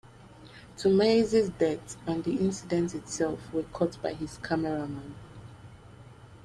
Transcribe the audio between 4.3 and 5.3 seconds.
cameraman.